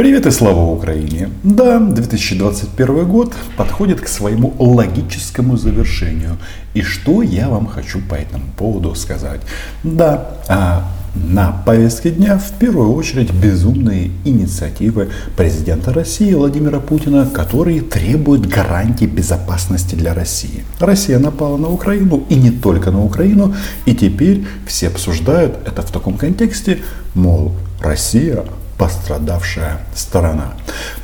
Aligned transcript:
Привет 0.00 0.24
и 0.24 0.30
слава 0.30 0.62
Украине! 0.62 1.28
Да, 1.42 1.78
2021 1.78 3.06
год 3.06 3.34
подходит 3.58 4.00
к 4.00 4.08
своему 4.08 4.54
логическому 4.58 5.58
завершению. 5.58 6.38
И 6.72 6.80
что 6.80 7.20
я 7.20 7.50
вам 7.50 7.66
хочу 7.66 8.00
по 8.08 8.14
этому 8.14 8.44
поводу 8.56 8.94
сказать? 8.94 9.42
Да, 9.82 10.30
а 10.48 10.90
на 11.14 11.52
повестке 11.66 12.12
дня 12.12 12.38
в 12.38 12.50
первую 12.52 12.94
очередь 12.94 13.30
безумные 13.30 14.10
инициативы 14.24 15.10
президента 15.36 15.92
России 15.92 16.32
Владимира 16.32 16.80
Путина, 16.80 17.26
которые 17.26 17.82
требуют 17.82 18.46
гарантий 18.46 19.06
безопасности 19.06 19.96
для 19.96 20.14
России. 20.14 20.64
Россия 20.78 21.18
напала 21.18 21.58
на 21.58 21.68
Украину 21.68 22.24
и 22.30 22.36
не 22.36 22.50
только 22.50 22.90
на 22.90 23.04
Украину, 23.04 23.54
и 23.84 23.94
теперь 23.94 24.46
все 24.66 24.88
обсуждают 24.88 25.58
это 25.66 25.82
в 25.82 25.90
таком 25.90 26.16
контексте, 26.16 26.78
мол, 27.14 27.52
Россия 27.82 28.44
пострадавшая 28.80 29.80
сторона. 29.94 30.54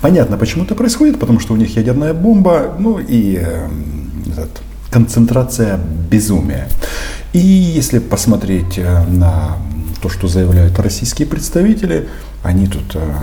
Понятно, 0.00 0.38
почему 0.38 0.64
это 0.64 0.74
происходит, 0.74 1.20
потому 1.20 1.40
что 1.40 1.52
у 1.52 1.56
них 1.58 1.76
ядерная 1.76 2.14
бомба, 2.14 2.74
ну 2.78 2.98
и 2.98 3.38
э, 3.38 3.68
этот, 4.32 4.62
концентрация 4.90 5.78
безумия. 6.10 6.68
И 7.34 7.38
если 7.38 7.98
посмотреть 7.98 8.78
э, 8.78 9.04
на 9.08 9.58
то, 10.00 10.08
что 10.08 10.26
заявляют 10.26 10.78
российские 10.78 11.28
представители, 11.28 12.08
они 12.42 12.66
тут 12.66 12.94
э, 12.94 13.14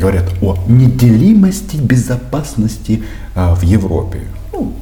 говорят 0.00 0.26
о 0.42 0.56
неделимости 0.68 1.76
безопасности 1.76 3.02
э, 3.34 3.52
в 3.52 3.62
Европе. 3.62 4.20
Ну, 4.52 4.74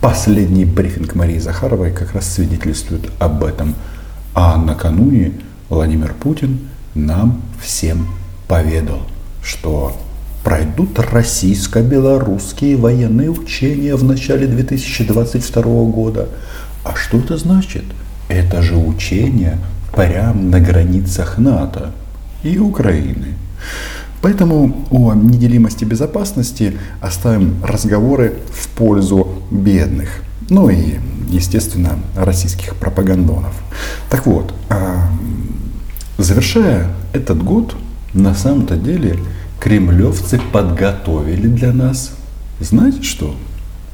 последний 0.00 0.64
брифинг 0.64 1.14
Марии 1.14 1.38
Захаровой 1.38 1.92
как 1.92 2.14
раз 2.14 2.34
свидетельствует 2.34 3.12
об 3.20 3.44
этом. 3.44 3.76
А 4.34 4.56
накануне 4.56 5.34
Владимир 5.68 6.14
Путин 6.14 6.58
нам 6.96 7.42
всем 7.62 8.08
поведал, 8.48 9.00
что 9.42 9.92
пройдут 10.44 10.98
российско-белорусские 10.98 12.76
военные 12.76 13.30
учения 13.30 13.96
в 13.96 14.04
начале 14.04 14.46
2022 14.46 15.62
года. 15.90 16.28
А 16.84 16.94
что 16.94 17.18
это 17.18 17.36
значит? 17.36 17.84
Это 18.28 18.62
же 18.62 18.76
учения 18.76 19.58
прямо 19.92 20.40
на 20.40 20.60
границах 20.60 21.38
НАТО 21.38 21.92
и 22.42 22.58
Украины. 22.58 23.34
Поэтому 24.22 24.86
о 24.90 25.14
неделимости 25.14 25.84
безопасности 25.84 26.78
оставим 27.00 27.56
разговоры 27.64 28.34
в 28.52 28.68
пользу 28.68 29.28
бедных. 29.50 30.22
Ну 30.48 30.68
и, 30.68 30.98
естественно, 31.28 31.98
российских 32.14 32.76
пропагандонов. 32.76 33.54
Так 34.10 34.26
вот, 34.26 34.54
а, 34.68 35.08
завершая 36.18 36.88
этот 37.12 37.42
год, 37.42 37.74
на 38.16 38.34
самом-то 38.34 38.76
деле 38.76 39.18
кремлевцы 39.60 40.40
подготовили 40.52 41.46
для 41.46 41.72
нас, 41.72 42.12
знаете 42.60 43.02
что? 43.02 43.36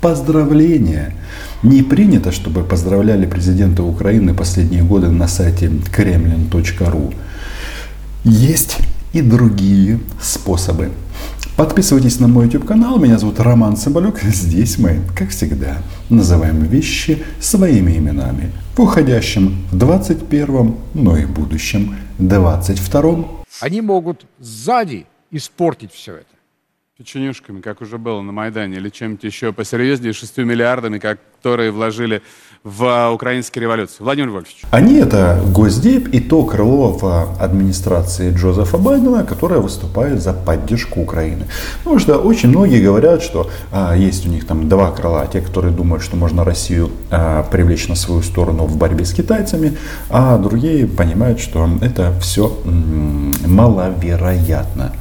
Поздравления. 0.01 1.15
Не 1.63 1.83
принято, 1.83 2.33
чтобы 2.33 2.65
поздравляли 2.65 3.27
президента 3.27 3.83
Украины 3.83 4.35
последние 4.35 4.83
годы 4.83 5.11
на 5.11 5.29
сайте 5.29 5.67
kremlin.ru. 5.67 7.15
Есть 8.25 8.79
и 9.13 9.23
другие 9.23 10.01
способы. 10.21 10.91
Подписывайтесь 11.63 12.19
на 12.19 12.27
мой 12.27 12.47
YouTube 12.47 12.67
канал. 12.67 12.99
Меня 12.99 13.19
зовут 13.19 13.39
Роман 13.39 13.77
Соболюк. 13.77 14.19
Здесь 14.19 14.79
мы, 14.79 15.01
как 15.17 15.29
всегда, 15.29 15.79
называем 16.11 16.65
вещи 16.65 17.25
своими 17.39 17.99
именами. 17.99 18.51
В 18.75 18.81
уходящем 18.81 19.65
21 19.71 20.75
но 20.95 21.17
и 21.17 21.25
будущем 21.25 21.95
22 22.19 23.29
они 23.61 23.81
могут 23.81 24.27
сзади 24.41 25.07
испортить 25.31 25.93
все 25.93 26.17
это. 26.17 26.35
Печенюшками, 26.99 27.61
как 27.61 27.81
уже 27.81 27.97
было 27.97 28.23
на 28.23 28.33
Майдане, 28.33 28.79
или 28.79 28.89
чем-то 28.89 29.25
еще 29.25 29.53
посерьезнее, 29.53 30.13
шестью 30.13 30.45
миллиардами, 30.45 30.99
которые 30.99 31.71
вложили 31.71 32.23
в 32.65 33.11
украинскую 33.11 33.63
революцию. 33.63 34.05
Владимир 34.05 34.31
Вольфович. 34.31 34.63
Они 34.71 34.95
это 34.95 35.41
Госдеп 35.53 36.07
и 36.09 36.21
то 36.21 36.45
крыло 36.45 36.93
в 36.93 37.43
администрации 37.43 38.33
Джозефа 38.33 38.79
Байдена, 38.79 39.25
которое 39.25 39.59
выступает 39.59 40.23
за 40.23 40.33
поддержку 40.33 41.01
Украины. 41.01 41.47
Потому 41.79 41.99
что 41.99 42.19
очень 42.19 42.51
многие 42.51 42.81
говорят, 42.81 43.23
что 43.23 43.51
а, 43.73 43.97
есть 43.97 44.25
у 44.27 44.29
них 44.29 44.47
там 44.47 44.69
два 44.69 44.93
крыла. 44.93 45.27
Те, 45.27 45.41
которые 45.41 45.75
думают, 45.75 46.05
что 46.05 46.17
можно 46.17 46.45
Россию 46.45 46.91
а, 47.11 47.43
привлечь 47.43 47.89
на 47.89 47.97
свою 47.97 48.23
сторону 48.23 48.67
в 48.67 48.77
борьбе 48.77 49.05
с 49.05 49.13
китайцами, 49.13 49.77
а 50.09 50.39
другие 50.39 50.87
понимают, 50.87 51.41
что 51.41 51.69
это 51.81 52.13
все 52.21 52.57
маловероятно. 52.65 54.93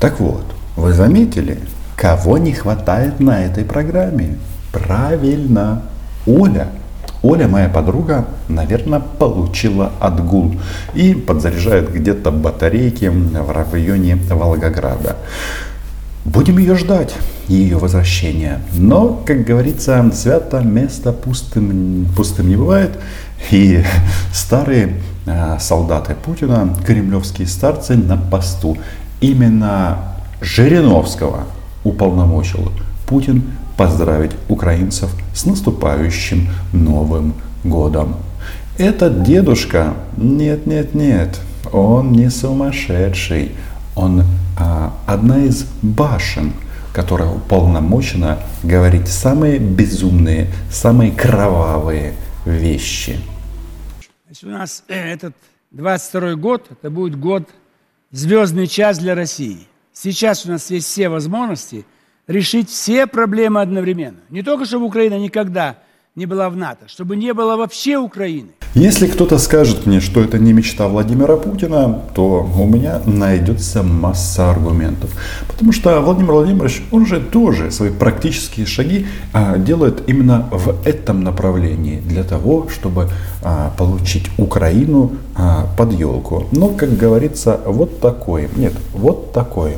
Так 0.00 0.20
вот, 0.20 0.44
вы 0.76 0.92
заметили, 0.92 1.60
кого 1.96 2.36
не 2.36 2.52
хватает 2.52 3.20
на 3.20 3.42
этой 3.42 3.64
программе? 3.64 4.36
Правильно, 4.70 5.82
Оля. 6.26 6.68
Оля, 7.26 7.48
моя 7.48 7.68
подруга, 7.68 8.24
наверное, 8.46 9.00
получила 9.00 9.90
отгул 9.98 10.54
и 10.94 11.12
подзаряжает 11.12 11.92
где-то 11.92 12.30
батарейки 12.30 13.06
в 13.06 13.50
районе 13.50 14.16
Волгограда. 14.30 15.16
Будем 16.24 16.58
ее 16.58 16.76
ждать, 16.76 17.14
ее 17.48 17.78
возвращения. 17.78 18.60
Но, 18.74 19.20
как 19.26 19.44
говорится, 19.44 20.08
свято 20.14 20.60
место 20.60 21.12
пустым, 21.12 22.06
пустым 22.16 22.48
не 22.48 22.54
бывает. 22.54 22.96
И 23.50 23.82
старые 24.32 24.94
э, 25.26 25.56
солдаты 25.58 26.14
Путина, 26.14 26.76
кремлевские 26.86 27.48
старцы 27.48 27.96
на 27.96 28.16
посту. 28.16 28.78
Именно 29.20 29.98
Жириновского 30.40 31.40
уполномочил 31.82 32.70
Путин 33.08 33.42
поздравить 33.76 34.32
украинцев 34.48 35.10
с 35.36 35.44
наступающим 35.44 36.48
Новым 36.72 37.34
годом. 37.62 38.16
Этот 38.78 39.22
дедушка, 39.22 39.94
нет, 40.16 40.66
нет, 40.66 40.94
нет, 40.94 41.40
он 41.72 42.12
не 42.12 42.30
сумасшедший, 42.30 43.52
он 43.94 44.24
а, 44.58 44.94
одна 45.06 45.44
из 45.44 45.66
башен, 45.82 46.52
которая 46.92 47.28
уполномочена 47.28 48.38
говорить 48.62 49.08
самые 49.08 49.58
безумные, 49.58 50.48
самые 50.70 51.12
кровавые 51.12 52.14
вещи. 52.46 53.20
Значит, 54.24 54.44
у 54.44 54.48
нас 54.48 54.84
э, 54.88 55.12
этот 55.12 55.34
22 55.72 56.34
год, 56.36 56.66
это 56.70 56.90
будет 56.90 57.18
год 57.18 57.44
звездный 58.10 58.66
час 58.66 58.98
для 58.98 59.14
России. 59.14 59.66
Сейчас 59.92 60.46
у 60.46 60.50
нас 60.50 60.70
есть 60.70 60.86
все 60.86 61.08
возможности 61.08 61.84
решить 62.26 62.70
все 62.70 63.06
проблемы 63.06 63.60
одновременно. 63.60 64.18
Не 64.30 64.42
только, 64.42 64.64
чтобы 64.64 64.86
Украина 64.86 65.18
никогда 65.18 65.76
не 66.14 66.26
была 66.26 66.48
в 66.48 66.56
НАТО, 66.56 66.88
чтобы 66.88 67.14
не 67.14 67.34
было 67.34 67.56
вообще 67.56 67.98
Украины. 67.98 68.48
Если 68.74 69.06
кто-то 69.06 69.38
скажет 69.38 69.86
мне, 69.86 70.00
что 70.00 70.20
это 70.20 70.38
не 70.38 70.52
мечта 70.52 70.88
Владимира 70.88 71.36
Путина, 71.36 72.02
то 72.14 72.46
у 72.58 72.66
меня 72.66 73.00
найдется 73.06 73.82
масса 73.82 74.50
аргументов. 74.50 75.10
Потому 75.46 75.72
что 75.72 76.00
Владимир 76.00 76.32
Владимирович, 76.32 76.82
он 76.90 77.06
же 77.06 77.20
тоже 77.20 77.70
свои 77.70 77.90
практические 77.90 78.66
шаги 78.66 79.06
а, 79.32 79.56
делает 79.56 80.02
именно 80.08 80.48
в 80.50 80.86
этом 80.86 81.22
направлении, 81.22 82.00
для 82.00 82.22
того, 82.22 82.68
чтобы 82.68 83.08
а, 83.42 83.72
получить 83.78 84.26
Украину 84.36 85.12
а, 85.34 85.66
под 85.76 85.92
елку. 85.92 86.46
Но, 86.52 86.68
как 86.68 86.96
говорится, 86.96 87.60
вот 87.64 88.00
такой, 88.00 88.48
нет, 88.56 88.74
вот 88.92 89.32
такой 89.32 89.76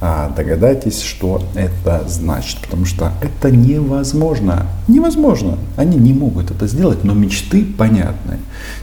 догадайтесь, 0.00 1.02
что 1.02 1.42
это 1.54 2.04
значит. 2.08 2.60
Потому 2.60 2.84
что 2.84 3.12
это 3.20 3.50
невозможно. 3.50 4.66
Невозможно. 4.86 5.58
Они 5.76 5.96
не 5.96 6.12
могут 6.12 6.50
это 6.50 6.68
сделать, 6.68 7.02
но 7.04 7.14
мечты 7.14 7.64
понятны. 7.64 8.38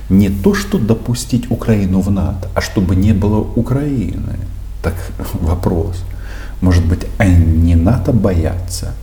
Не 0.09 0.29
то, 0.29 0.53
что 0.53 0.77
допустить 0.77 1.49
Украину 1.49 2.01
в 2.01 2.11
НАТО, 2.11 2.49
а 2.53 2.61
чтобы 2.61 2.95
не 2.95 3.13
было 3.13 3.39
Украины. 3.39 4.39
Так 4.83 4.95
вопрос. 5.33 6.03
Может 6.61 6.85
быть, 6.85 7.05
они 7.17 7.75
НАТО 7.75 8.11
боятся? 8.11 8.93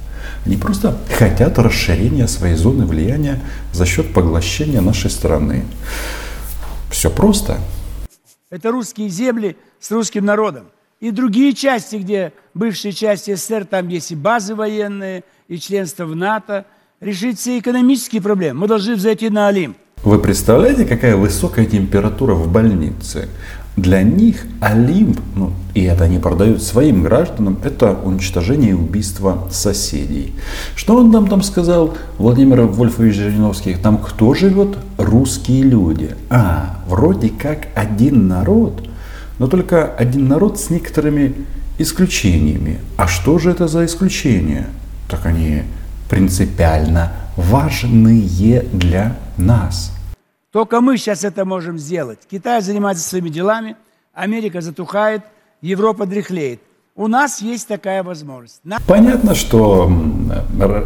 Они 0.45 0.57
просто 0.57 0.99
хотят 1.19 1.59
расширения 1.59 2.29
своей 2.29 2.57
зоны 2.57 2.85
влияния 2.85 3.41
за 3.73 3.87
счет 3.87 4.13
поглощения 4.13 4.81
нашей 4.81 5.11
страны. 5.11 5.65
Все 6.91 7.11
просто. 7.11 7.59
Это 8.51 8.71
русские 8.71 9.09
земли 9.09 9.57
с 9.81 9.91
русским 9.91 10.25
народом 10.25 10.65
и 11.03 11.11
другие 11.11 11.53
части, 11.53 11.97
где 11.97 12.33
бывшие 12.55 12.93
части 12.93 13.35
СССР, 13.35 13.65
там 13.65 13.89
есть 13.89 14.13
и 14.13 14.15
базы 14.15 14.55
военные, 14.55 15.25
и 15.49 15.59
членство 15.59 16.05
в 16.05 16.15
НАТО, 16.15 16.65
решить 17.01 17.41
все 17.41 17.59
экономические 17.59 18.23
проблемы. 18.23 18.61
Мы 18.61 18.69
должны 18.69 18.95
взойти 18.95 19.29
на 19.29 19.49
Олимп. 19.49 19.77
Вы 20.05 20.21
представляете, 20.21 20.85
какая 20.85 21.17
высокая 21.17 21.67
температура 21.67 22.35
в 22.35 22.51
больнице? 22.51 23.29
Для 23.77 24.03
них 24.03 24.45
Олимп, 24.61 25.19
ну, 25.35 25.53
и 25.75 25.83
это 25.83 26.05
они 26.05 26.21
продают 26.21 26.63
своим 26.63 27.03
гражданам, 27.03 27.59
это 27.65 27.99
уничтожение 28.05 28.71
и 28.71 28.75
убийство 28.75 29.49
соседей. 29.51 30.35
Что 30.77 30.99
он 30.99 31.11
нам 31.11 31.27
там 31.27 31.43
сказал, 31.43 31.97
Владимир 32.17 32.63
Вольфович 32.63 33.17
Жириновский, 33.17 33.75
там 33.75 33.99
кто 33.99 34.35
живет? 34.35 34.79
Русские 34.99 35.65
люди. 35.65 36.15
А, 36.31 36.79
вроде 36.87 37.29
как 37.29 37.67
один 37.75 38.29
народ– 38.29 38.87
но 39.39 39.47
только 39.47 39.87
один 39.87 40.29
народ 40.29 40.61
с 40.61 40.71
некоторыми 40.71 41.35
исключениями. 41.79 42.81
А 42.97 43.07
что 43.09 43.39
же 43.39 43.51
это 43.51 43.69
за 43.69 43.85
исключения? 43.85 44.67
Так 45.09 45.27
они 45.27 45.63
принципиально 46.09 47.13
важные 47.37 48.61
для 48.73 49.17
нас. 49.37 49.93
Только 50.53 50.81
мы 50.81 50.99
сейчас 50.99 51.25
это 51.25 51.45
можем 51.45 51.79
сделать. 51.79 52.19
Китай 52.31 52.61
занимается 52.61 53.09
своими 53.09 53.31
делами, 53.31 53.77
Америка 54.13 54.61
затухает, 54.61 55.23
Европа 55.63 56.05
дряхлеет. 56.05 56.61
У 56.95 57.07
нас 57.07 57.41
есть 57.41 57.69
такая 57.69 58.03
возможность. 58.03 58.61
Понятно, 58.87 59.35
что 59.35 59.91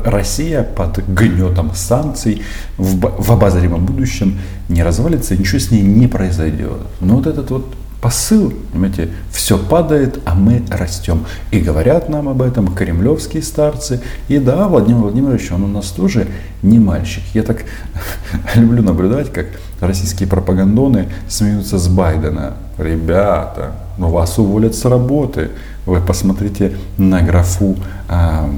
Россия 0.04 0.62
под 0.62 0.99
гнетом 1.08 1.75
санкций 1.75 2.42
в, 2.78 3.00
в 3.00 3.32
обозримом 3.32 3.84
будущем 3.84 4.38
не 4.69 4.84
развалится, 4.84 5.37
ничего 5.37 5.58
с 5.58 5.72
ней 5.72 5.82
не 5.82 6.06
произойдет. 6.06 6.78
Но 7.00 7.16
вот 7.16 7.26
этот 7.26 7.50
вот 7.50 7.75
посыл, 8.06 8.53
понимаете, 8.70 9.08
все 9.32 9.58
падает, 9.58 10.20
а 10.25 10.37
мы 10.37 10.62
растем. 10.70 11.26
И 11.50 11.58
говорят 11.58 12.08
нам 12.08 12.29
об 12.29 12.41
этом 12.41 12.73
кремлевские 12.73 13.43
старцы. 13.43 14.00
И 14.29 14.38
да, 14.38 14.69
Владимир 14.69 15.00
Владимирович, 15.00 15.50
он 15.50 15.64
у 15.64 15.67
нас 15.67 15.87
тоже 15.87 16.29
не 16.62 16.79
мальчик. 16.79 17.25
Я 17.35 17.43
так 17.43 17.64
люблю 18.55 18.85
наблюдать, 18.85 19.32
как 19.32 19.47
российские 19.81 20.29
пропагандоны 20.29 21.08
смеются 21.29 21.79
с 21.79 21.88
Байдена. 21.88 22.55
Ребята, 22.79 23.73
ну 23.99 24.11
вас 24.11 24.38
уволят 24.38 24.76
с 24.76 24.85
работы. 24.85 25.50
Вы 25.85 26.00
посмотрите 26.00 26.76
на 26.99 27.23
графу 27.23 27.75
а, 28.09 28.49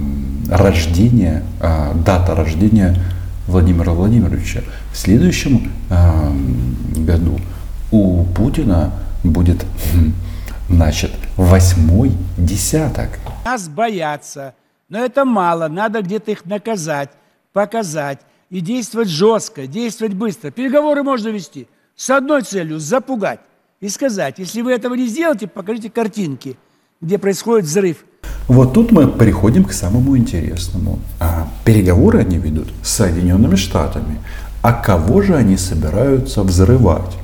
рождения, 0.51 1.43
а, 1.59 1.95
дата 1.95 2.35
рождения 2.35 2.95
Владимира 3.47 3.93
Владимировича. 3.93 4.61
В 4.93 4.99
следующем 4.99 5.73
а, 5.89 6.35
году 6.99 7.41
у 7.91 8.25
Путина 8.25 8.93
будет, 9.25 9.65
значит, 10.69 11.13
восьмой 11.37 12.13
десяток. 12.37 13.11
Нас 13.45 13.69
боятся, 13.69 14.55
но 14.89 14.99
это 15.05 15.25
мало, 15.25 15.69
надо 15.69 16.03
где-то 16.03 16.31
их 16.31 16.45
наказать, 16.45 17.11
показать 17.53 18.21
и 18.51 18.61
действовать 18.61 19.09
жестко, 19.09 19.67
действовать 19.67 20.15
быстро. 20.15 20.51
Переговоры 20.51 21.03
можно 21.03 21.29
вести 21.29 21.69
с 21.97 22.11
одной 22.11 22.43
целью– 22.43 22.79
запугать 22.81 23.41
и 23.81 23.89
сказать, 23.89 24.39
если 24.39 24.63
вы 24.63 24.73
этого 24.73 24.95
не 24.95 25.07
сделаете, 25.09 25.47
покажите 25.47 25.91
картинки, 25.91 26.57
где 27.01 27.19
происходит 27.19 27.67
взрыв. 27.67 28.05
Вот 28.47 28.73
тут 28.73 28.93
мы 28.93 29.11
переходим 29.11 29.65
к 29.65 29.73
самому 29.73 30.17
интересному. 30.17 31.01
А, 31.21 31.49
переговоры 31.65 32.21
они 32.21 32.39
ведут 32.39 32.69
с 32.83 32.91
Соединенными 32.91 33.57
Штатами. 33.57 34.19
А 34.63 34.73
кого 34.73 35.23
же 35.23 35.37
они 35.37 35.57
собираются 35.57 36.43
взрывать? 36.43 37.17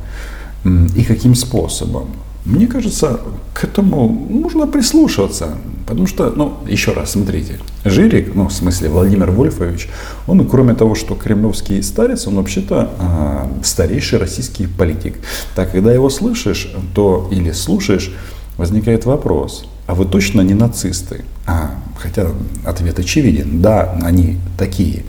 И 0.64 1.04
каким 1.04 1.34
способом? 1.34 2.08
Мне 2.44 2.66
кажется, 2.66 3.20
к 3.54 3.64
этому 3.64 4.08
нужно 4.30 4.66
прислушиваться. 4.66 5.56
Потому 5.86 6.06
что, 6.06 6.30
ну, 6.30 6.54
еще 6.66 6.92
раз, 6.92 7.12
смотрите, 7.12 7.58
Жирик, 7.84 8.34
ну, 8.34 8.48
в 8.48 8.52
смысле 8.52 8.88
Владимир 8.88 9.30
Вольфович, 9.30 9.88
он, 10.26 10.46
кроме 10.46 10.74
того, 10.74 10.94
что 10.94 11.14
кремлевский 11.14 11.82
старец, 11.82 12.26
он 12.26 12.36
вообще-то 12.36 12.90
а, 12.98 13.50
старейший 13.62 14.18
российский 14.18 14.66
политик. 14.66 15.16
Так, 15.54 15.72
когда 15.72 15.92
его 15.92 16.08
слышишь, 16.08 16.72
то 16.94 17.28
или 17.30 17.52
слушаешь, 17.52 18.10
возникает 18.56 19.04
вопрос, 19.04 19.66
а 19.86 19.94
вы 19.94 20.06
точно 20.06 20.40
не 20.40 20.54
нацисты? 20.54 21.24
А, 21.46 21.72
хотя 21.98 22.28
ответ 22.64 22.98
очевиден, 22.98 23.60
да, 23.60 23.98
они 24.02 24.38
такие. 24.56 25.04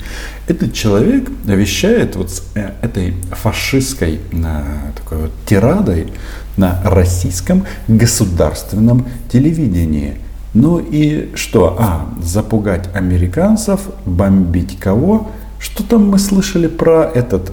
Этот 0.48 0.74
человек 0.74 1.30
вещает 1.46 2.16
вот 2.16 2.30
с 2.30 2.44
э, 2.56 2.72
этой 2.82 3.14
фашистской 3.32 4.20
э, 4.32 4.64
такой 4.98 5.18
вот 5.24 5.32
тирадой 5.46 6.12
на 6.58 6.82
российском 6.84 7.66
государственном 7.88 9.08
телевидении. 9.32 10.16
Ну 10.54 10.80
и 10.80 11.36
что? 11.36 11.78
А, 11.80 12.10
запугать 12.22 12.90
американцев, 12.94 13.82
бомбить 14.06 14.78
кого? 14.80 15.30
Что 15.60 15.84
там 15.84 16.10
мы 16.10 16.20
слышали 16.20 16.68
про 16.68 17.04
этот, 17.04 17.52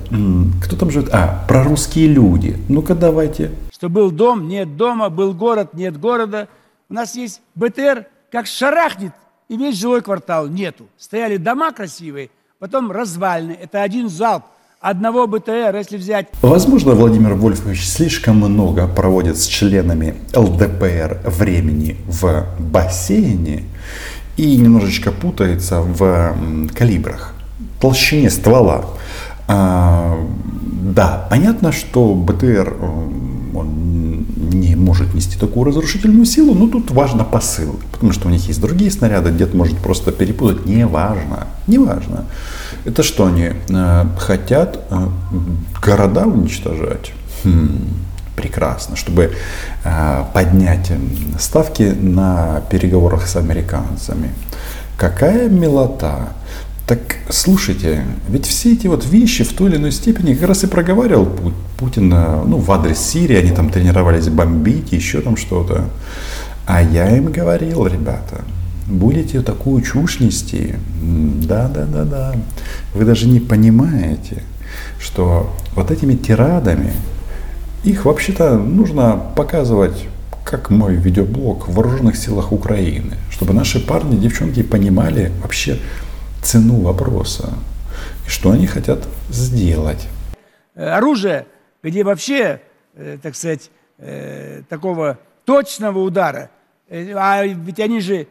кто 0.65 0.77
там 0.77 0.91
живет? 0.91 1.09
А, 1.13 1.45
про 1.49 1.65
русские 1.65 2.09
люди. 2.09 2.57
Ну-ка 2.69 2.95
давайте. 2.95 3.53
Что 3.73 3.89
был 3.89 4.11
дом, 4.11 4.49
нет 4.49 4.77
дома, 4.77 5.09
был 5.09 5.35
город, 5.35 5.71
нет 5.75 5.99
города. 5.99 6.49
У 6.93 6.95
нас 6.95 7.15
есть 7.15 7.41
БТР, 7.55 8.05
как 8.31 8.47
шарахнет, 8.47 9.13
и 9.49 9.57
весь 9.57 9.79
жилой 9.79 10.03
квартал 10.03 10.47
нету. 10.47 10.85
Стояли 10.99 11.39
дома 11.39 11.73
красивые, 11.73 12.29
потом 12.59 12.93
развалины. 12.93 13.53
Это 13.59 13.81
один 13.83 14.11
залп 14.11 14.43
одного 14.79 15.27
БТР, 15.27 15.75
если 15.75 15.97
взять 15.97 16.29
Возможно, 16.43 16.93
Владимир 16.93 17.33
Вольфович 17.33 17.89
слишком 17.89 18.37
много 18.37 18.87
проводит 18.87 19.39
с 19.39 19.47
членами 19.47 20.17
ЛДПР 20.37 21.23
времени 21.25 21.97
в 22.07 22.45
бассейне 22.59 23.63
и 24.37 24.59
немножечко 24.59 25.13
путается 25.13 25.81
в 25.81 26.37
калибрах, 26.77 27.33
толщине 27.81 28.29
ствола. 28.29 28.85
А, 29.49 30.19
да, 30.95 31.27
понятно, 31.31 31.73
что 31.73 32.15
БТР 32.15 32.77
м, 32.79 33.57
он 33.57 34.12
не 34.63 34.77
может 34.77 35.15
нести 35.15 35.39
такую 35.39 35.65
разрушительную 35.65 36.25
силу, 36.25 36.55
но 36.55 36.69
тут 36.69 36.91
важно 36.91 37.25
посыл, 37.25 37.79
потому 37.91 38.13
что 38.13 38.29
у 38.29 38.31
них 38.31 38.47
есть 38.49 38.61
другие 38.61 38.91
снаряды, 38.91 39.31
дед 39.31 39.55
может 39.55 39.77
просто 39.79 40.13
перепутать, 40.13 40.67
неважно, 40.67 41.49
неважно. 41.67 42.25
Это 42.85 43.03
что 43.03 43.27
они 43.27 43.51
э, 43.69 44.05
хотят 44.19 44.81
э, 44.91 45.09
города 45.85 46.27
уничтожать? 46.27 47.13
Хм, 47.45 47.89
прекрасно, 48.37 48.97
чтобы 48.97 49.33
э, 49.85 50.25
поднять 50.33 50.91
м, 50.91 51.11
ставки 51.39 51.83
на 51.83 52.63
переговорах 52.71 53.27
с 53.27 53.37
американцами. 53.37 54.31
Какая 54.97 55.49
милота! 55.49 56.29
Так 56.93 57.17
слушайте, 57.31 58.05
ведь 58.29 58.45
все 58.45 58.75
эти 58.75 58.87
вот 58.87 59.07
вещи 59.07 59.45
в 59.45 59.55
той 59.55 59.71
или 59.71 59.77
иной 59.79 59.93
степени 59.93 60.35
как 60.35 60.47
раз 60.49 60.63
и 60.65 60.67
проговаривал 60.67 61.25
Пу- 61.25 61.55
Путин 61.79 62.11
ну, 62.11 62.59
в 62.59 62.71
адрес 62.71 62.99
Сирии, 62.99 63.35
они 63.35 63.51
там 63.51 63.71
тренировались 63.71 64.29
бомбить, 64.29 64.93
еще 64.93 65.23
там 65.23 65.39
что-то. 65.39 65.87
А 66.67 66.83
я 66.83 67.17
им 67.17 67.33
говорил, 67.33 67.87
ребята, 67.87 68.43
будете 68.87 69.41
такую 69.41 69.81
чушь 69.81 70.21
нести, 70.21 70.75
м, 71.01 71.41
да, 71.47 71.67
да, 71.69 71.87
да, 71.87 72.05
да, 72.05 72.35
вы 72.93 73.07
даже 73.07 73.27
не 73.27 73.41
понимаете, 73.41 74.43
что 75.01 75.51
вот 75.75 75.91
этими 75.91 76.15
тирадами 76.15 76.93
их 77.85 78.05
вообще-то 78.05 78.59
нужно 78.59 79.19
показывать 79.35 80.09
как 80.45 80.69
мой 80.69 80.97
видеоблог 80.97 81.69
в 81.69 81.73
вооруженных 81.73 82.17
силах 82.17 82.53
Украины, 82.53 83.15
чтобы 83.31 83.55
наши 83.55 83.81
парни, 83.81 84.17
девчонки 84.19 84.63
понимали 84.63 85.33
вообще 85.43 85.79
цену 86.43 86.81
вопроса 86.81 87.51
и 88.27 88.31
что 88.31 88.51
они 88.51 88.67
хотят 88.67 89.07
сделать. 89.31 90.09
э, 90.75 90.87
оружие, 90.87 91.47
где 91.83 92.05
вообще, 92.05 92.61
э, 92.95 93.19
так 93.23 93.35
сказать, 93.37 93.71
э, 93.99 94.63
такого 94.69 95.19
точного 95.45 95.99
удара, 96.01 96.51
а 96.91 97.45
ведь 97.45 97.81
они 97.81 98.01
же 98.01 98.27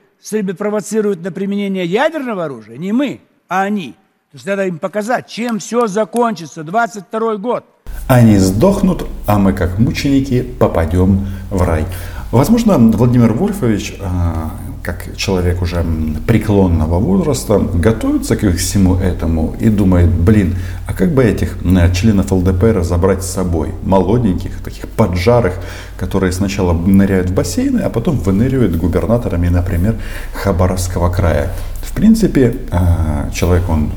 провоцируют 0.58 1.24
на 1.24 1.32
применение 1.32 1.86
ядерного 1.86 2.46
оружия, 2.46 2.78
не 2.78 2.92
мы, 2.92 3.22
а 3.50 3.64
они. 3.64 3.94
То 4.32 4.36
есть 4.36 4.46
надо 4.46 4.66
им 4.66 4.80
показать, 4.80 5.28
чем 5.28 5.60
все 5.60 5.88
закончится, 5.88 6.64
22 6.64 7.38
год. 7.38 7.66
Они 8.08 8.38
сдохнут, 8.38 9.08
а 9.28 9.38
мы 9.40 9.52
как 9.54 9.78
мученики 9.80 10.42
попадем 10.42 11.28
в 11.50 11.62
рай. 11.64 11.86
Возможно, 12.32 12.78
Владимир 12.78 13.34
Вольфович, 13.34 13.96
а, 14.00 14.52
как 14.84 15.16
человек 15.16 15.62
уже 15.62 15.86
преклонного 16.26 17.00
возраста, 17.00 17.60
готовится 17.60 18.36
к 18.36 18.52
всему 18.58 18.96
этому 18.96 19.56
и 19.60 19.70
думает, 19.70 20.10
блин, 20.10 20.56
а 20.88 20.94
как 20.94 21.14
бы 21.14 21.24
этих 21.24 21.58
м, 21.64 21.94
членов 21.94 22.32
ЛДПР 22.32 22.84
забрать 22.84 23.24
с 23.24 23.32
собой? 23.32 23.70
Молоденьких, 23.84 24.60
таких 24.64 24.88
поджарых, 24.88 25.54
которые 25.98 26.32
сначала 26.32 26.74
ныряют 26.74 27.30
в 27.30 27.34
бассейны, 27.34 27.80
а 27.80 27.90
потом 27.90 28.18
выныривают 28.18 28.76
губернаторами, 28.76 29.50
например, 29.50 29.98
Хабаровского 30.34 31.12
края. 31.12 31.52
В 31.84 31.94
принципе, 31.94 32.58
а, 32.72 33.30
человек 33.34 33.70
он 33.70 33.92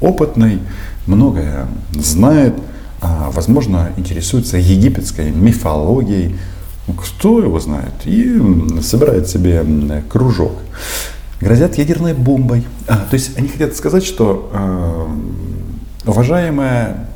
опытный, 0.00 0.58
многое 1.06 1.66
знает, 1.92 2.54
а, 3.00 3.30
возможно, 3.30 3.90
интересуется 3.96 4.56
египетской 4.56 5.30
мифологией. 5.30 6.36
Кто 6.86 7.40
его 7.40 7.58
знает? 7.60 7.94
И 8.04 8.40
собирает 8.82 9.28
себе 9.28 9.64
кружок. 10.08 10.52
Грозят 11.40 11.78
ядерной 11.78 12.14
бомбой. 12.14 12.64
А, 12.86 12.96
то 12.96 13.14
есть 13.14 13.38
они 13.38 13.48
хотят 13.48 13.74
сказать, 13.74 14.04
что 14.04 14.50
э, 14.52 16.08
уважаемая 16.08 17.08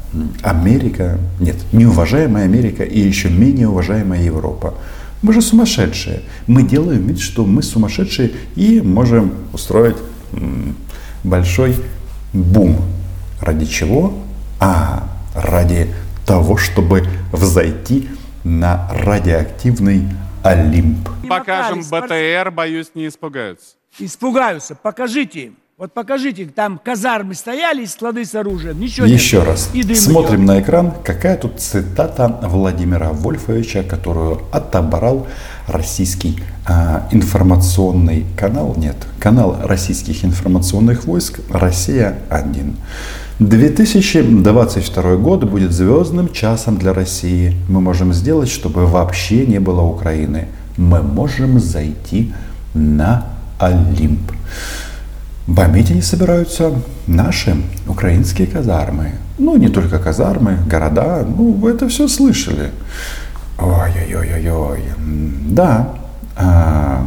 Америка, 0.42 1.18
нет, 1.38 1.56
неуважаемая 1.72 2.44
Америка 2.44 2.82
и 2.82 2.98
еще 2.98 3.28
менее 3.28 3.68
уважаемая 3.68 4.22
Европа. 4.22 4.74
Мы 5.20 5.32
же 5.32 5.42
сумасшедшие. 5.42 6.22
Мы 6.46 6.62
делаем 6.62 7.06
вид, 7.06 7.20
что 7.20 7.44
мы 7.44 7.62
сумасшедшие 7.62 8.32
и 8.54 8.80
можем 8.80 9.32
устроить 9.52 9.96
большой 11.24 11.76
бум. 12.32 12.80
Ради 13.40 13.66
чего? 13.66 14.14
А, 14.60 15.08
ради 15.34 15.88
того, 16.24 16.56
чтобы 16.56 17.04
взойти 17.32 18.08
на 18.44 18.88
радиоактивный 18.90 20.08
Олимп. 20.44 21.08
Покажем 21.28 21.82
БТР, 21.82 22.50
боюсь, 22.50 22.92
не 22.94 23.08
испугаются. 23.08 23.76
Испугаются. 23.98 24.74
Покажите 24.74 25.40
им. 25.46 25.56
Вот 25.78 25.92
покажите, 25.92 26.44
там 26.46 26.80
казармы 26.84 27.36
стояли, 27.36 27.84
склады 27.84 28.24
с 28.24 28.34
оружием, 28.34 28.80
ничего 28.80 29.06
нет. 29.06 29.20
Еще 29.20 29.44
раз 29.44 29.70
И 29.74 29.84
дым 29.84 29.94
смотрим 29.94 30.38
идет. 30.38 30.48
на 30.48 30.60
экран, 30.60 30.92
какая 31.04 31.36
тут 31.36 31.60
цитата 31.60 32.40
Владимира 32.42 33.10
Вольфовича, 33.12 33.84
которую 33.84 34.40
отобрал 34.50 35.28
российский 35.68 36.42
а, 36.66 37.06
информационный 37.12 38.24
канал, 38.36 38.74
нет, 38.76 38.96
канал 39.20 39.56
российских 39.62 40.24
информационных 40.24 41.04
войск 41.04 41.38
«Россия-1». 41.48 42.74
2022 43.38 45.16
год 45.18 45.44
будет 45.44 45.70
звездным 45.70 46.32
часом 46.32 46.78
для 46.78 46.92
России. 46.92 47.54
Мы 47.68 47.80
можем 47.80 48.12
сделать, 48.12 48.48
чтобы 48.48 48.84
вообще 48.84 49.46
не 49.46 49.60
было 49.60 49.82
Украины. 49.82 50.48
Мы 50.76 51.02
можем 51.02 51.60
зайти 51.60 52.32
на 52.74 53.28
Олимп. 53.60 54.32
Бомбить 55.48 55.90
они 55.90 56.02
собираются 56.02 56.74
наши 57.06 57.56
украинские 57.86 58.46
казармы. 58.46 59.12
Ну, 59.38 59.56
не 59.56 59.70
только 59.70 59.98
казармы, 59.98 60.58
города. 60.70 61.24
Ну, 61.26 61.52
вы 61.52 61.70
это 61.70 61.88
все 61.88 62.06
слышали. 62.06 62.70
Ой-ой-ой-ой-ой. 63.58 64.82
Да. 65.48 65.94
а, 66.36 67.02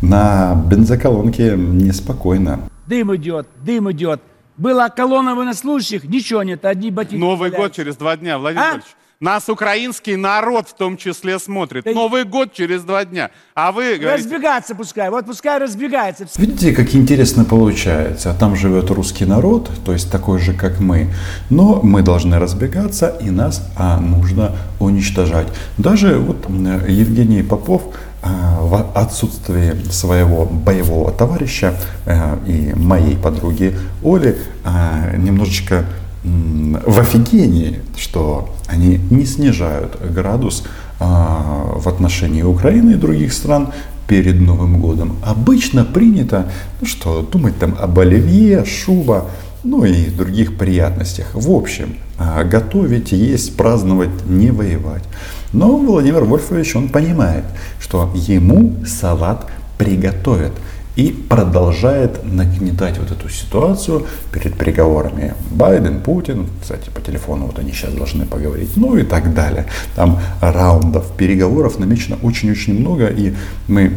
на 0.00 0.54
бензоколонке 0.66 1.54
неспокойно. 1.56 2.60
Дым 2.86 3.14
идет, 3.16 3.48
дым 3.62 3.92
идет. 3.92 4.22
Была 4.56 4.88
колонна 4.88 5.34
военнослужащих, 5.34 6.04
ничего 6.04 6.42
нет, 6.42 6.64
одни 6.64 6.90
ботинки. 6.90 7.16
Новый 7.20 7.50
год 7.50 7.72
через 7.72 7.96
два 7.96 8.16
дня, 8.16 8.38
Владимир 8.38 8.62
А? 8.62 8.64
Владимирович. 8.70 8.96
Нас 9.20 9.48
украинский 9.48 10.16
народ 10.16 10.68
в 10.68 10.74
том 10.74 10.96
числе 10.96 11.38
смотрит. 11.38 11.84
Да 11.84 11.90
не- 11.90 11.94
Новый 11.96 12.24
год 12.24 12.52
через 12.52 12.82
два 12.82 13.04
дня. 13.04 13.30
А 13.54 13.70
вы 13.72 13.96
говорите, 13.96 14.28
Разбегаться 14.28 14.74
пускай, 14.74 15.08
вот 15.10 15.24
пускай 15.26 15.58
разбегается. 15.58 16.26
Видите, 16.36 16.72
как 16.74 16.94
интересно 16.94 17.44
получается. 17.44 18.34
Там 18.38 18.56
живет 18.56 18.90
русский 18.90 19.24
народ, 19.24 19.70
то 19.84 19.92
есть 19.92 20.10
такой 20.10 20.40
же, 20.40 20.52
как 20.52 20.80
мы. 20.80 21.08
Но 21.48 21.80
мы 21.82 22.02
должны 22.02 22.38
разбегаться, 22.38 23.16
и 23.20 23.30
нас 23.30 23.62
а, 23.76 23.98
нужно 24.00 24.56
уничтожать. 24.80 25.46
Даже 25.78 26.18
вот 26.18 26.48
Евгений 26.88 27.42
Попов 27.42 27.82
а, 28.22 28.58
в 28.60 28.90
отсутствии 28.98 29.74
своего 29.90 30.44
боевого 30.44 31.12
товарища 31.12 31.74
а, 32.06 32.38
и 32.46 32.72
моей 32.74 33.16
подруги 33.16 33.76
Оли 34.02 34.36
а, 34.64 35.16
немножечко 35.16 35.84
в 36.24 36.98
офигении, 37.00 37.80
что 37.96 38.53
они 38.66 39.00
не 39.10 39.24
снижают 39.26 39.98
градус 40.12 40.64
а, 41.00 41.72
в 41.76 41.88
отношении 41.88 42.42
Украины 42.42 42.92
и 42.92 42.94
других 42.94 43.32
стран 43.32 43.72
перед 44.06 44.40
Новым 44.40 44.80
годом. 44.80 45.16
Обычно 45.24 45.84
принято, 45.84 46.50
ну 46.80 46.86
что, 46.86 47.22
думать 47.22 47.58
там 47.58 47.76
об 47.80 47.98
оливье, 47.98 48.64
шуба, 48.64 49.26
ну 49.62 49.84
и 49.84 50.10
других 50.10 50.56
приятностях. 50.56 51.26
В 51.34 51.50
общем, 51.50 51.96
а, 52.18 52.44
готовить, 52.44 53.12
есть, 53.12 53.56
праздновать, 53.56 54.26
не 54.26 54.50
воевать. 54.50 55.04
Но 55.52 55.76
Владимир 55.76 56.24
Вольфович, 56.24 56.76
он 56.76 56.88
понимает, 56.88 57.44
что 57.80 58.10
ему 58.14 58.74
салат 58.86 59.46
приготовят 59.78 60.52
и 60.96 61.10
продолжает 61.10 62.24
нагнетать 62.24 62.98
вот 62.98 63.10
эту 63.10 63.28
ситуацию 63.28 64.06
перед 64.32 64.56
переговорами 64.56 65.34
Байден, 65.50 66.00
Путин, 66.00 66.48
кстати, 66.60 66.90
по 66.90 67.00
телефону 67.00 67.46
вот 67.46 67.58
они 67.58 67.72
сейчас 67.72 67.92
должны 67.94 68.26
поговорить, 68.26 68.70
ну 68.76 68.96
и 68.96 69.02
так 69.02 69.34
далее. 69.34 69.66
Там 69.96 70.20
раундов 70.40 71.16
переговоров 71.16 71.78
намечено 71.78 72.16
очень-очень 72.22 72.78
много, 72.78 73.08
и 73.08 73.34
мы 73.68 73.90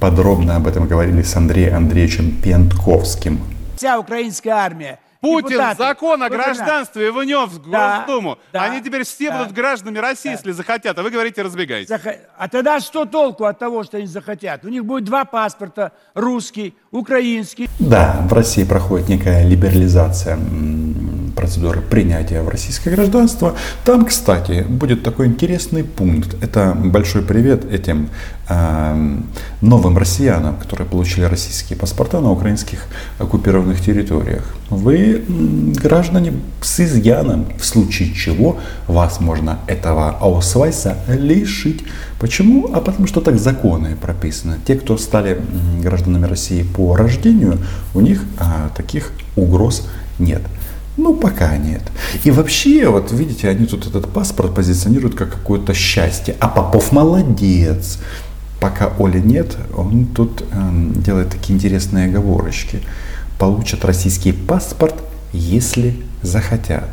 подробно 0.00 0.56
об 0.56 0.66
этом 0.66 0.86
говорили 0.86 1.22
с 1.22 1.36
Андреем 1.36 1.76
Андреевичем 1.76 2.32
Пентковским. 2.42 3.40
Вся 3.76 3.98
украинская 3.98 4.54
армия. 4.54 4.98
Путин 5.22 5.50
депутаты, 5.50 5.76
закон 5.78 6.22
о 6.22 6.28
гражданстве 6.28 7.12
внес 7.12 7.48
в 7.48 7.70
Да, 7.70 7.98
Госдуму. 8.06 8.38
да, 8.52 8.64
Они 8.64 8.82
теперь 8.82 9.04
все 9.04 9.30
да. 9.30 9.38
будут 9.38 9.52
гражданами 9.54 9.98
России, 9.98 10.32
если 10.32 10.50
захотят. 10.50 10.98
А 10.98 11.02
вы 11.04 11.10
говорите, 11.10 11.42
разбегайтесь. 11.42 11.88
Заха- 11.88 12.18
А 12.36 12.48
тогда 12.48 12.80
что 12.80 13.04
толку 13.04 13.44
от 13.44 13.56
того, 13.58 13.84
что 13.84 13.98
они 13.98 14.06
захотят? 14.06 14.64
У 14.64 14.68
них 14.68 14.84
будет 14.84 15.04
два 15.04 15.24
паспорта, 15.24 15.92
русский, 16.14 16.74
украинский. 16.90 17.68
Да, 17.78 18.16
в 18.28 18.32
России 18.32 18.64
проходит 18.64 19.08
некая 19.08 19.46
либерализация 19.46 20.36
процедуры 21.42 21.80
принятия 21.80 22.40
в 22.40 22.48
российское 22.48 22.90
гражданство. 22.90 23.56
Там, 23.84 24.04
кстати, 24.04 24.64
будет 24.68 25.02
такой 25.02 25.26
интересный 25.26 25.82
пункт. 25.82 26.36
Это 26.40 26.72
большой 26.72 27.22
привет 27.22 27.64
этим 27.64 28.10
эм, 28.48 29.26
новым 29.60 29.98
россиянам, 29.98 30.54
которые 30.54 30.86
получили 30.86 31.24
российские 31.24 31.76
паспорта 31.76 32.20
на 32.20 32.30
украинских 32.30 32.84
оккупированных 33.18 33.80
территориях. 33.80 34.54
Вы 34.70 35.24
граждане 35.82 36.34
с 36.60 36.78
изъяном, 36.78 37.46
в 37.58 37.64
случае 37.64 38.14
чего 38.14 38.58
вас 38.86 39.18
можно 39.18 39.58
этого 39.66 40.10
аусвайса 40.10 40.98
лишить. 41.08 41.82
Почему? 42.20 42.70
А 42.72 42.80
потому 42.80 43.08
что 43.08 43.20
так 43.20 43.36
законы 43.36 43.96
прописаны. 43.96 44.58
Те, 44.64 44.76
кто 44.76 44.96
стали 44.96 45.40
гражданами 45.82 46.26
России 46.26 46.62
по 46.62 46.94
рождению, 46.94 47.58
у 47.94 48.00
них 48.00 48.22
а, 48.38 48.70
таких 48.76 49.10
угроз 49.34 49.88
нет. 50.20 50.42
Ну, 50.96 51.14
пока 51.14 51.56
нет. 51.56 51.82
И 52.24 52.30
вообще, 52.30 52.88
вот 52.88 53.12
видите, 53.12 53.48
они 53.48 53.66
тут 53.66 53.86
этот 53.86 54.12
паспорт 54.12 54.54
позиционируют 54.54 55.14
как 55.14 55.30
какое-то 55.30 55.72
счастье. 55.72 56.36
А 56.40 56.48
Попов 56.48 56.92
молодец. 56.92 57.98
Пока 58.60 58.92
Оли 58.98 59.20
нет, 59.20 59.56
он 59.76 60.06
тут 60.06 60.44
эм, 60.52 60.92
делает 61.02 61.30
такие 61.30 61.56
интересные 61.56 62.06
оговорочки. 62.06 62.80
Получат 63.38 63.84
российский 63.84 64.32
паспорт, 64.32 64.94
если 65.32 65.96
захотят. 66.22 66.88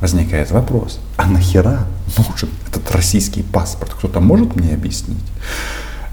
Возникает 0.00 0.50
вопрос, 0.50 0.98
а 1.16 1.26
нахера 1.26 1.86
нужен 2.18 2.48
этот 2.68 2.90
российский 2.90 3.42
паспорт? 3.42 3.94
Кто-то 3.94 4.20
может 4.20 4.56
мне 4.56 4.74
объяснить? 4.74 5.24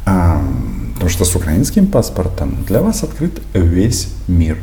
А, 0.05 0.41
потому 0.93 1.09
что 1.09 1.25
с 1.25 1.35
украинским 1.35 1.87
паспортом 1.87 2.63
для 2.67 2.81
вас 2.81 3.03
открыт 3.03 3.41
весь 3.53 4.09
мир. 4.27 4.57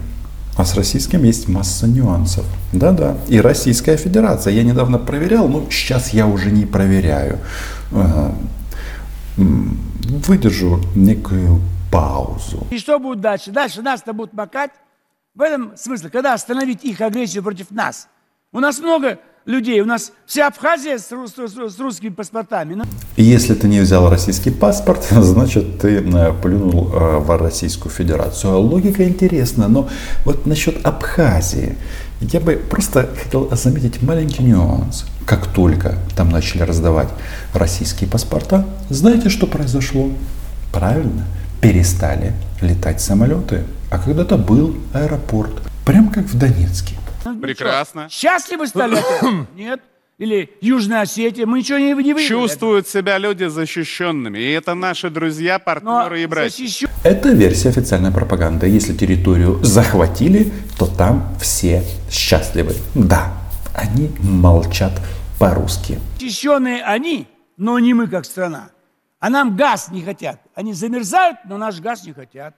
А 0.60 0.64
с 0.66 0.74
российским 0.74 1.22
есть 1.24 1.48
масса 1.48 1.86
нюансов. 1.88 2.44
Да-да. 2.74 3.16
И 3.28 3.40
Российская 3.40 3.96
Федерация. 3.96 4.52
Я 4.52 4.62
недавно 4.62 4.98
проверял, 4.98 5.48
но 5.48 5.64
сейчас 5.70 6.10
я 6.10 6.26
уже 6.26 6.50
не 6.50 6.66
проверяю. 6.66 7.38
Выдержу 9.38 10.82
некую 10.94 11.62
паузу. 11.90 12.66
И 12.68 12.78
что 12.78 12.98
будет 12.98 13.22
дальше? 13.22 13.50
Дальше 13.50 13.80
нас-то 13.80 14.12
будут 14.12 14.34
макать. 14.34 14.72
В 15.34 15.40
этом 15.40 15.78
смысле, 15.78 16.10
когда 16.10 16.34
остановить 16.34 16.84
их 16.84 17.00
агрессию 17.00 17.42
против 17.42 17.70
нас. 17.70 18.08
У 18.52 18.60
нас 18.60 18.80
много 18.80 19.18
людей, 19.46 19.80
у 19.80 19.84
нас 19.86 20.12
вся 20.26 20.46
Абхазия 20.46 20.98
с, 20.98 21.10
рус- 21.12 21.34
с- 21.34 21.74
с 21.74 21.78
русскими 21.78 22.10
паспортами. 22.10 22.74
Ну, 22.74 22.84
Если 23.16 23.54
ты 23.54 23.68
не 23.68 23.80
взял 23.80 24.08
российский 24.08 24.50
паспорт, 24.50 25.06
значит 25.10 25.80
ты 25.80 25.98
э, 25.98 26.32
плюнул 26.42 26.90
э, 26.92 27.18
в 27.18 27.36
Российскую 27.38 27.92
Федерацию. 27.92 28.52
А 28.54 28.58
Логика 28.58 29.02
интересна, 29.06 29.68
но 29.68 29.88
вот 30.24 30.46
насчет 30.46 30.84
Абхазии, 30.86 31.76
я 32.20 32.40
бы 32.40 32.52
просто 32.56 33.08
хотел 33.22 33.48
заметить 33.56 34.02
маленький 34.02 34.42
нюанс. 34.42 35.04
Как 35.26 35.46
только 35.46 35.94
там 36.16 36.28
начали 36.30 36.62
раздавать 36.62 37.08
российские 37.54 38.08
паспорта, 38.10 38.66
знаете, 38.88 39.28
что 39.28 39.46
произошло? 39.46 40.10
Правильно, 40.72 41.24
перестали 41.60 42.32
летать 42.60 43.00
самолеты. 43.00 43.62
А 43.90 43.98
когда-то 43.98 44.36
был 44.36 44.76
аэропорт, 44.92 45.50
прям 45.84 46.08
как 46.10 46.26
в 46.26 46.38
Донецке. 46.38 46.94
Ну, 47.24 47.40
Прекрасно. 47.40 48.08
Счастливы 48.10 48.66
стали 48.66 48.94
от 48.98 49.04
этого? 49.04 49.46
Нет? 49.54 49.80
Или 50.18 50.50
Южная 50.60 51.02
Осетия? 51.02 51.46
Мы 51.46 51.60
ничего 51.60 51.78
не, 51.78 51.86
не 51.86 51.94
выиграли. 51.94 52.26
Чувствуют 52.26 52.86
себя 52.86 53.16
люди 53.16 53.44
защищенными. 53.44 54.38
И 54.38 54.50
это 54.52 54.74
наши 54.74 55.08
друзья, 55.08 55.54
Но 55.58 55.64
партнеры 55.64 56.22
и 56.22 56.26
братья. 56.26 56.62
защищен- 56.64 56.90
Это 57.04 57.30
версия 57.30 57.70
официальной 57.70 58.10
пропаганды. 58.12 58.66
Если 58.68 58.94
территорию 58.94 59.58
захватили, 59.64 60.52
то 60.78 60.86
там 60.86 61.26
все 61.40 61.82
счастливы. 62.10 62.74
Да, 62.94 63.32
они 63.74 64.10
молчат 64.18 64.92
по-русски. 65.38 65.98
защищенные 66.18 66.82
они, 66.82 67.26
но 67.56 67.78
не 67.78 67.94
мы 67.94 68.06
как 68.06 68.26
страна. 68.26 68.68
А 69.20 69.30
нам 69.30 69.56
газ 69.56 69.88
не 69.90 70.02
хотят. 70.02 70.38
Они 70.54 70.74
замерзают, 70.74 71.38
но 71.46 71.56
наш 71.56 71.80
газ 71.80 72.04
не 72.04 72.12
хотят. 72.12 72.54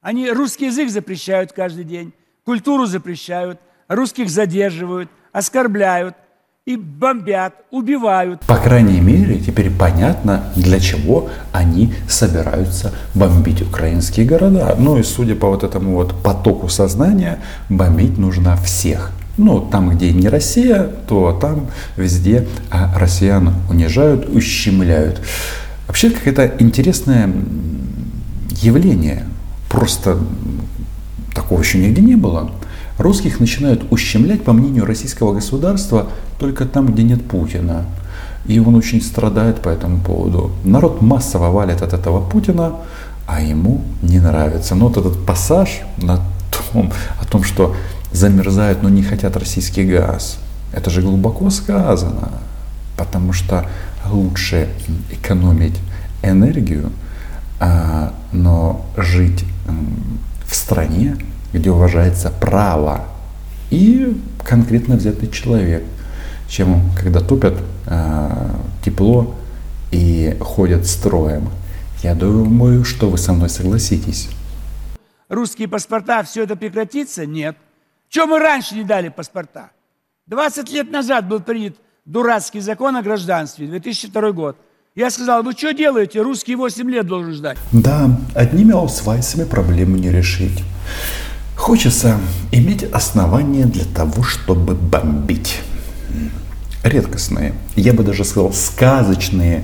Они 0.00 0.30
русский 0.30 0.66
язык 0.66 0.90
запрещают 0.90 1.52
каждый 1.52 1.82
день, 1.84 2.12
культуру 2.44 2.86
запрещают, 2.86 3.58
русских 3.90 4.30
задерживают, 4.30 5.10
оскорбляют 5.32 6.14
и 6.64 6.76
бомбят, 6.76 7.54
убивают. 7.70 8.40
По 8.42 8.56
крайней 8.56 9.00
мере, 9.00 9.38
теперь 9.38 9.70
понятно, 9.70 10.44
для 10.54 10.78
чего 10.78 11.28
они 11.52 11.92
собираются 12.08 12.92
бомбить 13.14 13.62
украинские 13.62 14.26
города. 14.26 14.76
Ну 14.78 14.96
и 14.96 15.02
судя 15.02 15.34
по 15.34 15.48
вот 15.48 15.64
этому 15.64 15.94
вот 15.94 16.22
потоку 16.22 16.68
сознания, 16.68 17.40
бомбить 17.68 18.16
нужно 18.16 18.56
всех. 18.56 19.10
Ну, 19.36 19.60
там, 19.60 19.90
где 19.90 20.12
не 20.12 20.28
Россия, 20.28 20.84
то 21.08 21.32
там 21.40 21.68
везде 21.96 22.46
а, 22.70 22.92
россиян 22.96 23.54
унижают, 23.70 24.28
ущемляют. 24.28 25.20
Вообще 25.86 26.10
какое-то 26.10 26.52
интересное 26.58 27.32
явление. 28.60 29.24
Просто 29.70 30.18
такого 31.34 31.60
еще 31.60 31.78
нигде 31.78 32.02
не 32.02 32.16
было. 32.16 32.50
Русских 33.00 33.40
начинают 33.40 33.90
ущемлять, 33.90 34.44
по 34.44 34.52
мнению 34.52 34.84
российского 34.84 35.32
государства, 35.32 36.08
только 36.38 36.66
там, 36.66 36.92
где 36.92 37.02
нет 37.02 37.26
Путина. 37.26 37.86
И 38.44 38.60
он 38.60 38.74
очень 38.74 39.00
страдает 39.00 39.62
по 39.62 39.70
этому 39.70 40.02
поводу. 40.02 40.52
Народ 40.64 41.00
массово 41.00 41.50
валит 41.50 41.80
от 41.80 41.94
этого 41.94 42.22
Путина, 42.22 42.74
а 43.26 43.40
ему 43.40 43.80
не 44.02 44.18
нравится. 44.18 44.74
Но 44.74 44.88
вот 44.88 44.98
этот 44.98 45.24
пассаж 45.24 45.80
на 45.96 46.20
том, 46.50 46.92
о 47.18 47.24
том, 47.24 47.42
что 47.42 47.74
замерзают, 48.12 48.82
но 48.82 48.90
не 48.90 49.02
хотят 49.02 49.34
российский 49.34 49.84
газ, 49.84 50.38
это 50.74 50.90
же 50.90 51.00
глубоко 51.00 51.48
сказано. 51.48 52.32
Потому 52.98 53.32
что 53.32 53.66
лучше 54.10 54.68
экономить 55.10 55.78
энергию, 56.22 56.92
а, 57.60 58.12
но 58.30 58.84
жить 58.98 59.46
в 60.46 60.54
стране, 60.54 61.16
где 61.52 61.70
уважается 61.70 62.30
право 62.30 63.06
и 63.70 64.16
конкретно 64.44 64.96
взятый 64.96 65.30
человек, 65.30 65.84
чем 66.48 66.90
когда 67.00 67.20
топят 67.20 67.54
э, 67.86 68.50
тепло 68.84 69.34
и 69.90 70.36
ходят 70.40 70.86
строем. 70.86 71.48
Я 72.02 72.14
думаю, 72.14 72.84
что 72.84 73.08
вы 73.08 73.18
со 73.18 73.32
мной 73.32 73.48
согласитесь. 73.48 74.28
Русские 75.28 75.68
паспорта, 75.68 76.22
все 76.24 76.42
это 76.42 76.56
прекратится? 76.56 77.26
Нет. 77.26 77.56
Чем 78.08 78.30
мы 78.30 78.40
раньше 78.40 78.74
не 78.74 78.82
дали 78.82 79.08
паспорта? 79.08 79.70
20 80.26 80.70
лет 80.72 80.90
назад 80.90 81.28
был 81.28 81.40
принят 81.40 81.76
дурацкий 82.04 82.60
закон 82.60 82.96
о 82.96 83.02
гражданстве, 83.02 83.66
2002 83.66 84.32
год. 84.32 84.56
Я 84.96 85.10
сказал, 85.10 85.44
вы 85.44 85.52
что 85.52 85.72
делаете? 85.72 86.20
Русский 86.20 86.56
8 86.56 86.90
лет 86.90 87.06
должен 87.06 87.32
ждать. 87.32 87.58
Да, 87.70 88.10
одними 88.34 88.72
аусвайсами 88.72 89.44
проблему 89.44 89.96
не 89.96 90.10
решить. 90.10 90.64
Хочется 91.70 92.18
иметь 92.50 92.82
основания 92.82 93.64
для 93.64 93.84
того, 93.84 94.24
чтобы 94.24 94.74
бомбить. 94.74 95.60
Редкостные, 96.82 97.54
я 97.76 97.92
бы 97.92 98.02
даже 98.02 98.24
сказал, 98.24 98.52
сказочные 98.52 99.62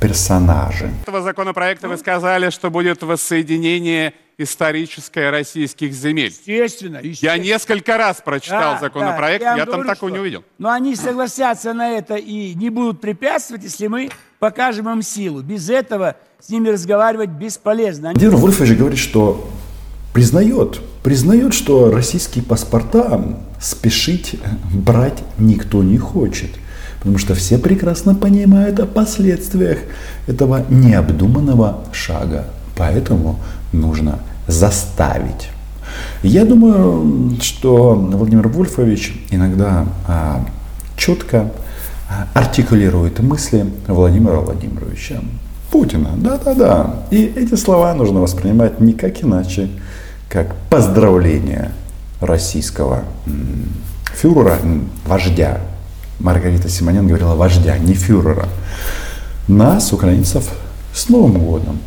персонажи. 0.00 0.90
Этого 1.02 1.22
законопроекта 1.22 1.86
вы 1.86 1.98
сказали, 1.98 2.50
что 2.50 2.68
будет 2.68 3.04
воссоединение 3.04 4.12
историческое 4.38 5.30
российских 5.30 5.92
земель. 5.92 6.32
Естественно. 6.32 6.96
Я 6.96 7.08
естественно. 7.10 7.36
несколько 7.44 7.96
раз 7.96 8.20
прочитал 8.24 8.74
Да, 8.74 8.80
законопроект, 8.80 9.44
да, 9.44 9.54
я, 9.54 9.66
там 9.66 9.74
говорю, 9.74 9.88
такого 9.88 10.10
что- 10.10 10.16
не 10.16 10.18
увидел. 10.18 10.44
Но 10.58 10.72
они 10.72 10.96
согласятся 10.96 11.72
на 11.74 11.90
это 11.90 12.16
и 12.16 12.54
не 12.56 12.70
будут 12.70 13.00
препятствовать, 13.00 13.62
если 13.62 13.86
мы 13.86 14.10
покажем 14.40 14.88
им 14.90 15.00
силу. 15.00 15.42
Без 15.42 15.70
этого 15.70 16.16
с 16.40 16.48
ними 16.48 16.70
разговаривать 16.70 17.30
бесполезно. 17.30 18.08
Они- 18.08 18.18
Владимир 18.18 18.36
Вольфович 18.42 18.76
говорит, 18.76 18.98
что 18.98 19.48
признает, 20.12 20.80
признает, 21.02 21.54
что 21.54 21.90
российские 21.90 22.44
паспорта 22.44 23.36
спешить 23.60 24.36
брать 24.72 25.22
никто 25.38 25.82
не 25.82 25.98
хочет. 25.98 26.50
Потому 26.98 27.18
что 27.18 27.34
все 27.34 27.58
прекрасно 27.58 28.14
понимают 28.14 28.78
о 28.78 28.86
последствиях 28.86 29.78
этого 30.26 30.64
необдуманного 30.68 31.84
шага. 31.92 32.44
Поэтому 32.76 33.40
нужно 33.72 34.18
заставить. 34.46 35.48
Я 36.22 36.44
думаю, 36.44 37.36
что 37.40 37.94
Владимир 37.94 38.48
Вольфович 38.48 39.14
иногда 39.30 39.86
а, 40.06 40.44
четко 40.96 41.50
а, 42.08 42.28
артикулирует 42.34 43.20
мысли 43.20 43.66
Владимира 43.86 44.40
Владимировича 44.40 45.20
Путина. 45.70 46.10
Да-да-да. 46.16 46.96
И 47.10 47.24
эти 47.24 47.54
слова 47.54 47.94
нужно 47.94 48.20
воспринимать 48.20 48.80
никак 48.80 49.22
иначе, 49.22 49.70
как 50.30 50.54
поздравление 50.70 51.72
российского 52.20 53.02
фюрера, 54.14 54.58
вождя. 55.04 55.60
Маргарита 56.20 56.68
Симонян 56.68 57.06
говорила 57.06 57.34
вождя, 57.34 57.76
не 57.78 57.94
фюрера. 57.94 58.48
Нас, 59.48 59.92
украинцев, 59.92 60.48
с 60.94 61.08
Новым 61.08 61.44
годом. 61.44 61.80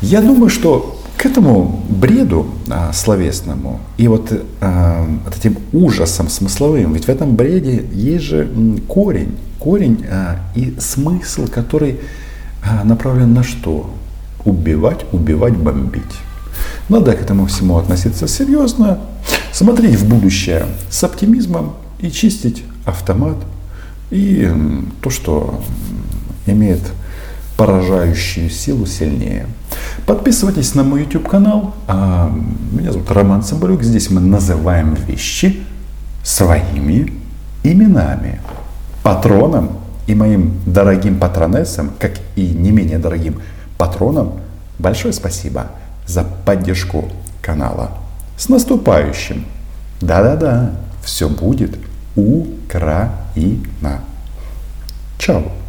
Я 0.00 0.22
думаю, 0.22 0.50
что 0.50 1.02
к 1.16 1.26
этому 1.26 1.82
бреду 1.88 2.46
а, 2.70 2.92
словесному 2.92 3.80
и 3.98 4.06
вот, 4.08 4.32
а, 4.60 5.06
этим 5.36 5.58
ужасом 5.72 6.28
смысловым, 6.28 6.92
ведь 6.94 7.06
в 7.06 7.08
этом 7.08 7.34
бреде 7.34 7.84
есть 7.92 8.24
же 8.24 8.48
корень, 8.88 9.36
корень 9.58 10.06
а, 10.08 10.38
и 10.54 10.76
смысл, 10.78 11.46
который 11.48 12.00
а, 12.62 12.84
направлен 12.84 13.34
на 13.34 13.42
что? 13.42 13.90
Убивать, 14.44 15.04
убивать, 15.12 15.56
бомбить. 15.56 16.29
Надо 16.88 17.12
к 17.12 17.20
этому 17.20 17.46
всему 17.46 17.78
относиться 17.78 18.26
серьезно, 18.26 18.98
смотреть 19.52 19.94
в 19.96 20.08
будущее 20.08 20.66
с 20.90 21.04
оптимизмом 21.04 21.74
и 22.00 22.10
чистить 22.10 22.64
автомат 22.84 23.36
и 24.10 24.50
то, 25.00 25.10
что 25.10 25.62
имеет 26.46 26.80
поражающую 27.56 28.50
силу 28.50 28.86
сильнее. 28.86 29.46
Подписывайтесь 30.06 30.74
на 30.74 30.82
мой 30.82 31.02
YouTube 31.02 31.28
канал. 31.28 31.74
А, 31.86 32.32
Меня 32.72 32.90
зовут 32.90 33.10
Роман 33.10 33.42
Соболюк. 33.42 33.82
Здесь 33.82 34.10
мы 34.10 34.20
называем 34.20 34.94
вещи 34.94 35.62
своими 36.24 37.12
именами. 37.62 38.40
Патроном 39.02 39.78
и 40.06 40.14
моим 40.14 40.54
дорогим 40.66 41.20
патронессам, 41.20 41.92
как 41.98 42.12
и 42.34 42.48
не 42.48 42.72
менее 42.72 42.98
дорогим 42.98 43.40
патронам, 43.78 44.32
большое 44.78 45.12
спасибо 45.12 45.70
за 46.10 46.24
поддержку 46.24 47.08
канала. 47.40 47.92
С 48.36 48.48
наступающим! 48.48 49.44
Да-да-да, 50.00 50.72
все 51.02 51.28
будет 51.28 51.78
Украина. 52.16 54.00
Чао! 55.18 55.59